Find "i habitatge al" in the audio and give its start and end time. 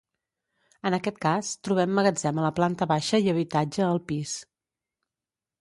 3.27-4.03